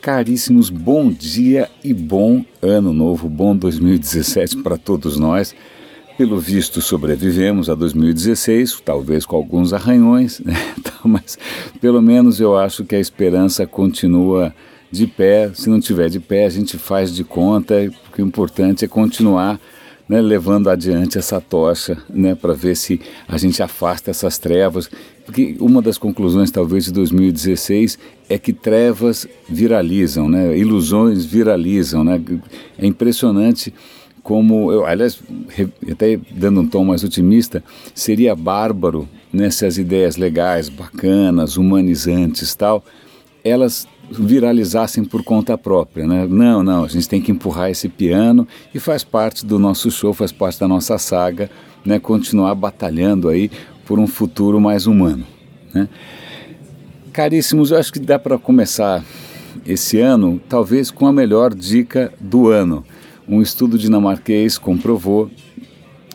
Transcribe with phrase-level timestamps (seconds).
[0.00, 5.54] Caríssimos, bom dia e bom ano novo, bom 2017 para todos nós.
[6.16, 10.54] Pelo visto, sobrevivemos a 2016, talvez com alguns arranhões, né?
[11.04, 11.38] mas
[11.82, 14.54] pelo menos eu acho que a esperança continua
[14.90, 15.50] de pé.
[15.52, 17.74] Se não tiver de pé, a gente faz de conta,
[18.04, 19.60] porque o importante é continuar
[20.10, 24.90] né, levando adiante essa tocha, né, para ver se a gente afasta essas trevas,
[25.30, 27.96] porque uma das conclusões talvez de 2016
[28.28, 32.20] é que trevas viralizam, né, ilusões viralizam, né,
[32.76, 33.72] é impressionante
[34.24, 35.20] como, eu, aliás,
[35.90, 37.62] até dando um tom mais otimista,
[37.94, 42.84] seria bárbaro né, se as ideias legais, bacanas, humanizantes tal,
[43.44, 46.26] elas viralizassem por conta própria, né?
[46.28, 50.12] Não, não, a gente tem que empurrar esse piano e faz parte do nosso show,
[50.12, 51.48] faz parte da nossa saga,
[51.84, 52.00] né?
[52.00, 53.50] Continuar batalhando aí
[53.90, 55.26] por um futuro mais humano,
[55.74, 55.88] né?
[57.12, 59.04] Caríssimos, eu acho que dá para começar
[59.66, 62.84] esse ano, talvez com a melhor dica do ano.
[63.26, 65.28] Um estudo dinamarquês comprovou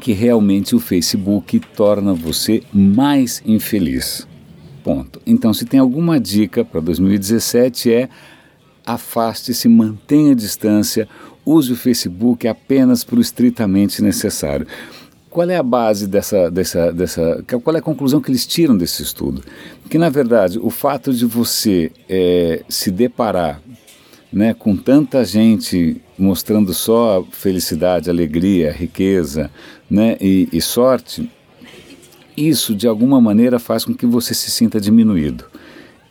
[0.00, 4.26] que realmente o Facebook torna você mais infeliz
[4.82, 5.20] ponto.
[5.26, 8.08] Então, se tem alguma dica para 2017 é
[8.86, 11.06] afaste-se, mantenha a distância,
[11.44, 14.66] use o Facebook apenas para o estritamente necessário.
[15.38, 17.44] Qual é a base dessa, dessa, dessa.
[17.62, 19.40] Qual é a conclusão que eles tiram desse estudo?
[19.88, 23.62] Que, na verdade, o fato de você é, se deparar
[24.32, 29.48] né, com tanta gente mostrando só felicidade, alegria, riqueza
[29.88, 31.30] né, e, e sorte,
[32.36, 35.44] isso de alguma maneira faz com que você se sinta diminuído.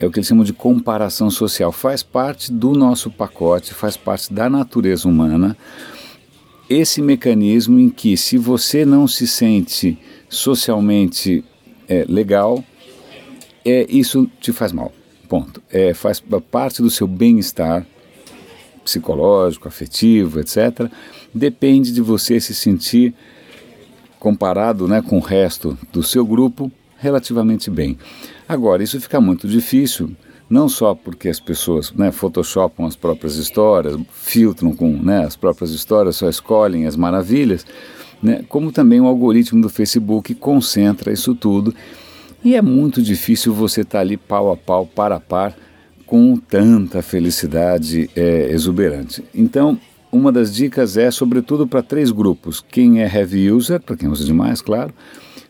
[0.00, 1.70] É o que eles chamam de comparação social.
[1.70, 5.54] Faz parte do nosso pacote, faz parte da natureza humana.
[6.68, 11.42] Esse mecanismo em que, se você não se sente socialmente
[11.88, 12.62] é, legal,
[13.64, 14.92] é, isso te faz mal.
[15.28, 15.62] Ponto.
[15.70, 17.86] É, faz parte do seu bem-estar
[18.84, 20.90] psicológico, afetivo, etc.
[21.34, 23.14] Depende de você se sentir
[24.18, 27.98] comparado né, com o resto do seu grupo, relativamente bem.
[28.48, 30.10] Agora, isso fica muito difícil,
[30.48, 35.70] não só porque as pessoas né, photoshopam as próprias histórias, filtram com né, as próprias
[35.70, 37.66] histórias, só escolhem as maravilhas,
[38.22, 41.74] né, como também o algoritmo do Facebook concentra isso tudo.
[42.44, 45.56] E é muito difícil você estar tá ali pau a pau, par a par,
[46.06, 49.22] com tanta felicidade é, exuberante.
[49.34, 49.78] Então,
[50.10, 54.24] uma das dicas é, sobretudo, para três grupos: quem é heavy user, para quem usa
[54.24, 54.94] demais, claro.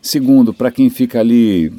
[0.03, 1.73] Segundo, para quem fica ali,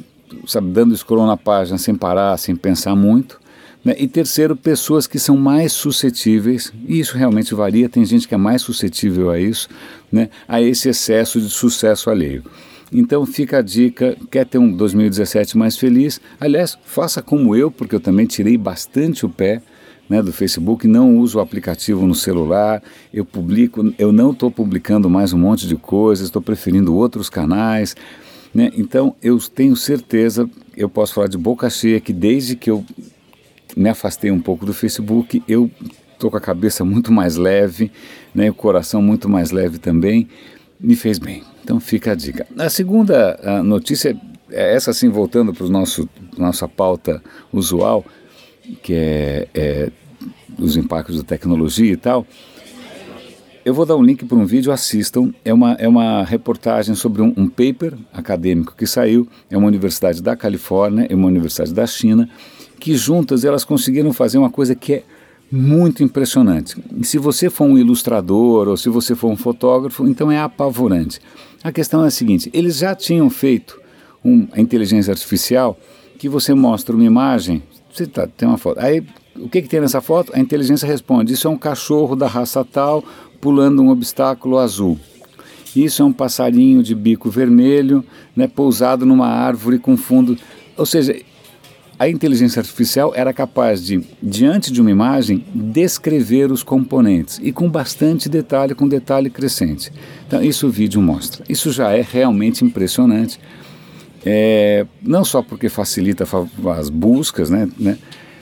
[0.46, 3.40] sabe, dando scroll na página sem parar, sem pensar muito.
[3.84, 3.94] Né?
[3.98, 8.38] E terceiro, pessoas que são mais suscetíveis, e isso realmente varia, tem gente que é
[8.38, 9.68] mais suscetível a isso,
[10.12, 10.28] né?
[10.46, 12.44] a esse excesso de sucesso alheio.
[12.92, 16.20] Então fica a dica, quer ter um 2017 mais feliz?
[16.40, 19.62] Aliás, faça como eu, porque eu também tirei bastante o pé
[20.08, 22.82] né, do Facebook, não uso o aplicativo no celular,
[23.14, 27.94] eu publico, eu não estou publicando mais um monte de coisas, estou preferindo outros canais.
[28.54, 28.72] Né?
[28.76, 32.84] Então eu tenho certeza, eu posso falar de boca cheia, que desde que eu
[33.76, 35.70] me afastei um pouco do Facebook, eu
[36.12, 37.90] estou com a cabeça muito mais leve,
[38.34, 40.28] né, o coração muito mais leve também,
[40.78, 41.42] me fez bem.
[41.62, 42.46] Então fica a dica.
[42.58, 44.16] A segunda a notícia
[44.50, 47.22] é essa, assim, voltando para nosso nossa pauta
[47.52, 48.04] usual,
[48.82, 49.90] que é, é
[50.58, 52.26] os impactos da tecnologia e tal.
[53.62, 55.34] Eu vou dar um link para um vídeo, assistam.
[55.44, 59.28] É uma, é uma reportagem sobre um, um paper acadêmico que saiu.
[59.50, 62.28] É uma universidade da Califórnia e uma universidade da China,
[62.78, 65.02] que juntas elas conseguiram fazer uma coisa que é
[65.52, 66.74] muito impressionante.
[66.96, 71.20] E se você for um ilustrador ou se você for um fotógrafo, então é apavorante.
[71.62, 73.78] A questão é a seguinte: eles já tinham feito
[74.52, 75.78] a inteligência artificial
[76.18, 77.62] que você mostra uma imagem,
[77.92, 79.02] você tá, tem uma foto, aí
[79.36, 80.32] o que, que tem nessa foto?
[80.34, 83.04] A inteligência responde: isso é um cachorro da raça tal
[83.40, 84.98] pulando um obstáculo azul.
[85.74, 88.04] Isso é um passarinho de bico vermelho,
[88.34, 90.36] né, pousado numa árvore com fundo.
[90.76, 91.16] Ou seja,
[91.98, 97.68] a inteligência artificial era capaz de, diante de uma imagem, descrever os componentes e com
[97.68, 99.92] bastante detalhe, com detalhe crescente.
[100.26, 101.44] Então, isso o vídeo mostra.
[101.48, 103.38] Isso já é realmente impressionante.
[104.24, 106.26] É, não só porque facilita
[106.78, 107.96] as buscas, né, né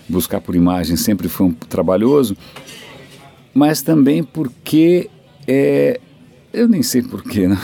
[0.08, 2.36] buscar por imagem sempre foi um trabalhoso,
[3.54, 5.10] mas também porque
[5.46, 6.00] é,
[6.52, 7.58] eu nem sei porquê, né?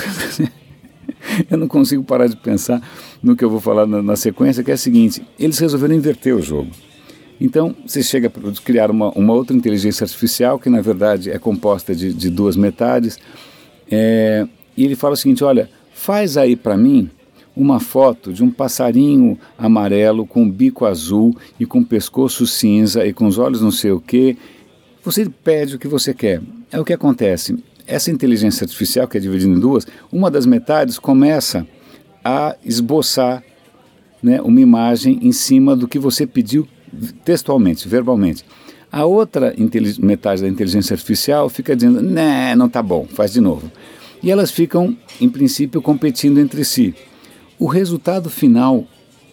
[1.50, 2.82] eu não consigo parar de pensar
[3.22, 6.34] no que eu vou falar na, na, sequência, que é o seguinte: eles resolveram inverter
[6.34, 6.70] o jogo.
[7.40, 11.94] Então, você chega a criar uma, uma outra inteligência artificial, que na verdade é composta
[11.94, 13.18] de, de duas metades,
[13.90, 17.10] é, e ele fala o seguinte: olha, faz aí para mim
[17.56, 23.26] uma foto de um passarinho amarelo com bico azul e com pescoço cinza e com
[23.26, 24.36] os olhos não sei o que,
[25.04, 26.40] você pede o que você quer.
[26.72, 27.56] É o que acontece.
[27.86, 31.66] Essa inteligência artificial, que é dividida em duas, uma das metades começa
[32.24, 33.42] a esboçar
[34.22, 36.66] né, uma imagem em cima do que você pediu
[37.24, 38.44] textualmente, verbalmente.
[38.90, 39.54] A outra
[39.98, 43.70] metade da inteligência artificial fica dizendo, né, não tá bom, faz de novo.
[44.22, 46.94] E elas ficam, em princípio, competindo entre si.
[47.64, 48.84] O resultado final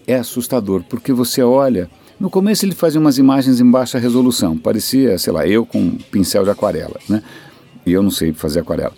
[0.07, 1.89] é assustador, porque você olha.
[2.18, 5.98] No começo ele fazia umas imagens em baixa resolução, parecia, sei lá, eu com um
[5.98, 7.22] pincel de aquarela, né?
[7.86, 8.94] E eu não sei fazer aquarela.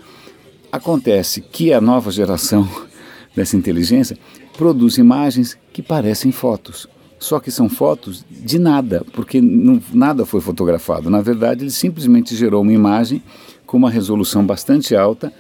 [0.72, 2.70] Acontece que a nova geração
[3.36, 4.16] dessa inteligência
[4.56, 6.88] produz imagens que parecem fotos.
[7.18, 11.10] Só que são fotos de nada, porque não, nada foi fotografado.
[11.10, 13.20] Na verdade, ele simplesmente gerou uma imagem
[13.66, 15.34] com uma resolução bastante alta,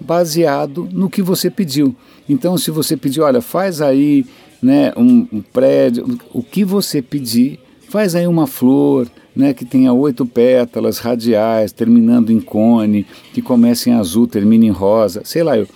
[0.00, 1.94] baseado no que você pediu.
[2.28, 4.24] Então, se você pedir, olha, faz aí
[4.62, 7.58] né, um, um prédio, o que você pedir,
[7.88, 13.90] faz aí uma flor, né, que tenha oito pétalas radiais, terminando em cone, que comece
[13.90, 15.66] em azul, termine em rosa, sei lá, eu,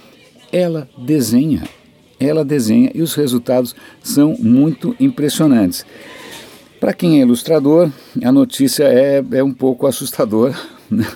[0.52, 1.62] ela desenha,
[2.18, 5.86] ela desenha e os resultados são muito impressionantes.
[6.78, 7.90] Para quem é ilustrador,
[8.22, 10.54] a notícia é, é um pouco assustadora,
[10.90, 11.06] né?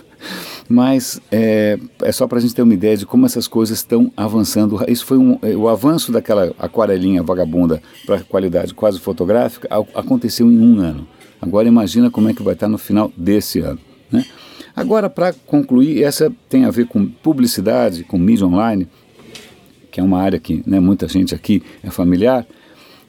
[0.69, 4.13] Mas é, é só para a gente ter uma ideia de como essas coisas estão
[4.17, 4.83] avançando.
[4.89, 10.79] Isso foi um, o avanço daquela aquarelinha vagabunda para qualidade quase fotográfica aconteceu em um
[10.81, 11.07] ano.
[11.41, 13.79] Agora imagina como é que vai estar no final desse ano.
[14.11, 14.25] Né?
[14.75, 18.89] Agora, para concluir, essa tem a ver com publicidade, com mídia online,
[19.91, 22.47] que é uma área que né, muita gente aqui é familiar.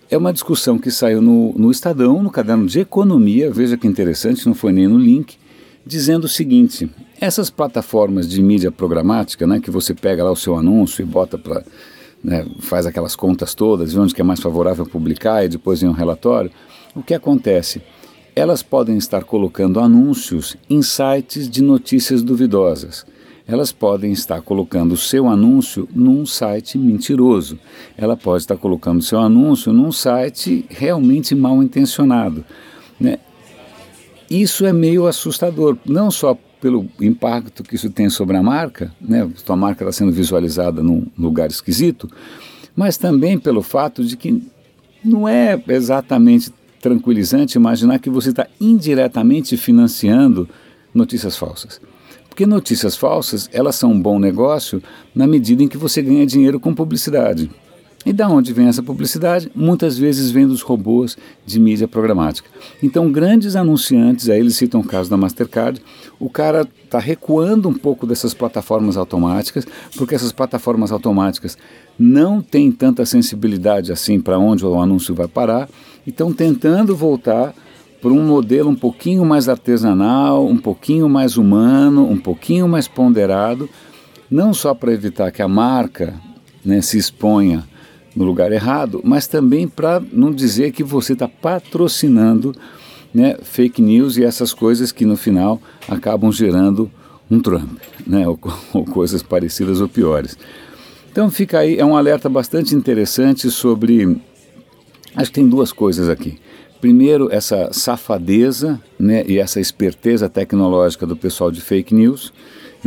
[0.09, 4.45] É uma discussão que saiu no, no Estadão, no caderno de Economia, veja que interessante,
[4.45, 5.37] não foi nem no link,
[5.87, 6.89] dizendo o seguinte:
[7.19, 11.37] essas plataformas de mídia programática, né, que você pega lá o seu anúncio e bota
[11.37, 11.63] para.
[12.23, 15.91] Né, faz aquelas contas todas, onde que é mais favorável publicar e depois em um
[15.91, 16.51] relatório.
[16.95, 17.81] O que acontece?
[18.35, 23.05] Elas podem estar colocando anúncios em sites de notícias duvidosas.
[23.47, 27.57] Elas podem estar colocando o seu anúncio num site mentiroso.
[27.97, 32.43] Ela pode estar colocando o seu anúncio num site realmente mal intencionado.
[34.29, 39.29] Isso é meio assustador, não só pelo impacto que isso tem sobre a marca, né?
[39.35, 42.09] Sua marca está sendo visualizada num lugar esquisito,
[42.75, 44.43] mas também pelo fato de que
[45.03, 46.51] não é exatamente
[46.81, 50.47] tranquilizante imaginar que você está indiretamente financiando
[50.93, 51.79] notícias falsas.
[52.27, 54.81] Porque notícias falsas, elas são um bom negócio
[55.15, 57.49] na medida em que você ganha dinheiro com publicidade.
[58.05, 59.51] E da onde vem essa publicidade?
[59.53, 62.49] Muitas vezes vem dos robôs de mídia programática.
[62.81, 65.81] Então, grandes anunciantes, aí eles citam o caso da Mastercard,
[66.19, 69.67] o cara está recuando um pouco dessas plataformas automáticas,
[69.97, 71.57] porque essas plataformas automáticas
[71.99, 75.67] não têm tanta sensibilidade assim para onde o anúncio vai parar,
[76.05, 77.53] e estão tentando voltar
[78.01, 83.69] para um modelo um pouquinho mais artesanal, um pouquinho mais humano, um pouquinho mais ponderado,
[84.29, 86.13] não só para evitar que a marca
[86.63, 87.65] né, se exponha
[88.17, 92.55] no lugar errado, mas também para não dizer que você está patrocinando
[93.13, 96.91] né, fake news e essas coisas que no final acabam gerando
[97.29, 98.39] um Trump, né, ou,
[98.73, 100.37] ou coisas parecidas ou piores.
[101.11, 104.19] Então fica aí, é um alerta bastante interessante sobre.
[105.15, 106.39] Acho que tem duas coisas aqui.
[106.81, 112.31] Primeiro, essa safadeza né, e essa esperteza tecnológica do pessoal de fake news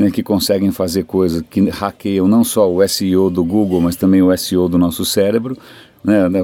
[0.00, 4.22] né, que conseguem fazer coisas que hackeiam não só o SEO do Google, mas também
[4.22, 5.58] o SEO do nosso cérebro.
[6.02, 6.40] Né, né,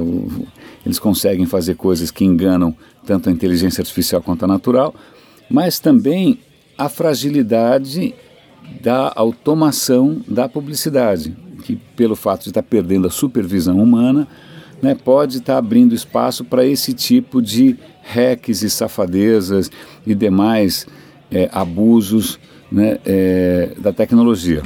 [0.85, 4.95] eles conseguem fazer coisas que enganam tanto a inteligência artificial quanto a natural,
[5.49, 6.39] mas também
[6.77, 8.15] a fragilidade
[8.83, 11.35] da automação da publicidade,
[11.65, 14.29] que pelo fato de estar perdendo a supervisão humana,
[14.83, 19.71] né, pode estar abrindo espaço para esse tipo de hacks e safadezas
[20.07, 20.87] e demais
[21.31, 22.39] é, abusos
[22.71, 24.63] né, é, da tecnologia.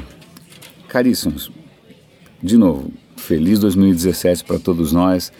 [0.88, 1.50] Caríssimos,
[2.42, 5.33] de novo, feliz 2017 para todos nós.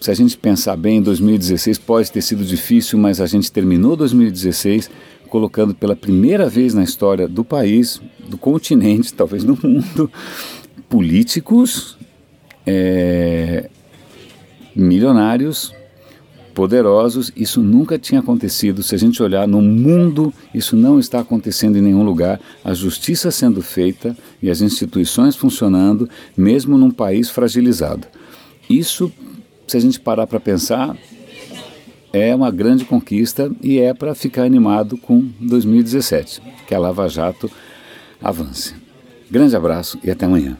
[0.00, 4.90] Se a gente pensar bem, 2016 pode ter sido difícil, mas a gente terminou 2016
[5.28, 10.10] colocando pela primeira vez na história do país, do continente, talvez do mundo,
[10.88, 11.96] políticos
[12.66, 13.68] é,
[14.74, 15.72] milionários
[16.54, 18.82] poderosos, isso nunca tinha acontecido.
[18.82, 22.40] Se a gente olhar no mundo, isso não está acontecendo em nenhum lugar.
[22.64, 28.06] A justiça sendo feita e as instituições funcionando, mesmo num país fragilizado.
[28.68, 29.12] Isso,
[29.66, 30.96] se a gente parar para pensar,
[32.12, 37.50] é uma grande conquista e é para ficar animado com 2017, que a Lava Jato
[38.22, 38.74] avance.
[39.30, 40.56] Grande abraço e até amanhã.